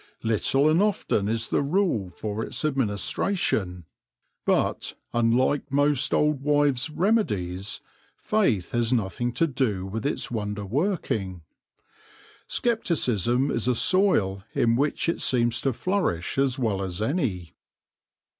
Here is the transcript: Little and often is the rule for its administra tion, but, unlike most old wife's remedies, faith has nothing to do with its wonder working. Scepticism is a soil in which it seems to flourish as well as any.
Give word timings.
Little 0.23 0.67
and 0.67 0.81
often 0.81 1.29
is 1.29 1.49
the 1.51 1.61
rule 1.61 2.09
for 2.09 2.43
its 2.43 2.63
administra 2.63 3.37
tion, 3.37 3.85
but, 4.47 4.95
unlike 5.13 5.71
most 5.71 6.11
old 6.11 6.41
wife's 6.41 6.89
remedies, 6.89 7.81
faith 8.17 8.71
has 8.71 8.91
nothing 8.91 9.31
to 9.33 9.45
do 9.45 9.85
with 9.85 10.03
its 10.03 10.31
wonder 10.31 10.65
working. 10.65 11.43
Scepticism 12.47 13.51
is 13.51 13.67
a 13.67 13.75
soil 13.75 14.43
in 14.55 14.75
which 14.75 15.07
it 15.07 15.21
seems 15.21 15.61
to 15.61 15.71
flourish 15.71 16.39
as 16.39 16.57
well 16.57 16.81
as 16.81 16.99
any. 16.99 17.53